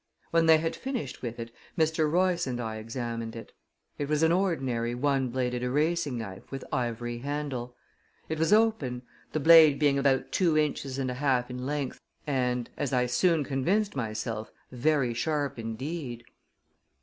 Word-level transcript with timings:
When 0.31 0.47
they 0.47 0.57
had 0.57 0.75
finished 0.75 1.21
with 1.21 1.37
it, 1.37 1.51
Mr. 1.77 2.11
Royce 2.11 2.47
and 2.47 2.59
I 2.59 2.77
examined 2.77 3.35
it. 3.35 3.51
It 3.99 4.09
was 4.09 4.23
an 4.23 4.31
ordinary 4.31 4.95
one 4.95 5.29
bladed 5.29 5.61
erasing 5.61 6.17
knife 6.17 6.49
with 6.49 6.65
ivory 6.73 7.19
handle. 7.19 7.75
It 8.27 8.39
was 8.39 8.51
open, 8.51 9.03
the 9.31 9.39
blade 9.39 9.77
being 9.77 9.99
about 9.99 10.31
two 10.31 10.57
inches 10.57 10.97
and 10.97 11.11
a 11.11 11.21
half 11.21 11.51
in 11.51 11.67
length, 11.67 12.01
and, 12.25 12.67
as 12.77 12.93
I 12.93 13.05
soon 13.05 13.43
convinced 13.43 13.95
myself, 13.95 14.51
very 14.71 15.13
sharp 15.13 15.59
indeed. 15.59 16.23